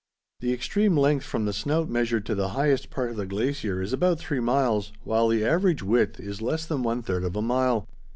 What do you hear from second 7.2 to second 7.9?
of a mile.